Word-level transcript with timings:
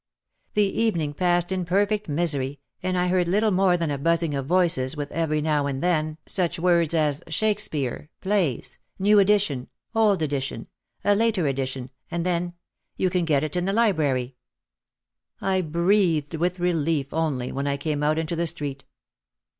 The 0.55 0.63
evening 0.63 1.13
passed 1.13 1.51
in 1.51 1.63
perfect 1.63 2.09
misery 2.09 2.59
and 2.81 2.97
I 2.97 3.07
heard 3.07 3.27
little 3.27 3.51
more 3.51 3.77
than 3.77 3.91
a 3.91 3.99
buzzing 3.99 4.33
of 4.33 4.47
voices 4.47 4.97
with 4.97 5.11
every 5.11 5.41
now 5.43 5.67
and 5.67 5.83
then 5.83 6.17
252 6.25 6.25
OUT 6.25 6.25
OF 6.25 6.25
THE 6.25 6.31
SHADOW 6.31 6.33
such 6.33 6.63
words 6.63 6.93
as 6.95 7.23
"Shakespeare," 7.35 8.09
"plays," 8.19 8.77
"new 8.97 9.19
edition," 9.19 9.67
"old 9.93 10.23
edition," 10.23 10.65
"a 11.03 11.13
later 11.13 11.45
edition," 11.45 11.91
and 12.09 12.25
then, 12.25 12.53
"You 12.97 13.11
can 13.11 13.25
get 13.25 13.43
it 13.43 13.55
in 13.55 13.65
the 13.65 13.73
library." 13.73 14.37
I 15.39 15.61
breathed 15.61 16.33
with 16.33 16.59
relief 16.59 17.13
only 17.13 17.51
when 17.51 17.67
I 17.67 17.77
came 17.77 18.01
out 18.01 18.17
into 18.17 18.35
the 18.35 18.47
street. 18.47 18.85